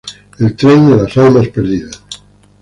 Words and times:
El 0.39 0.55
Tren 0.55 0.89
de 0.89 1.03
las 1.03 1.15
Almas 1.15 1.47
Perdidas 1.49 2.03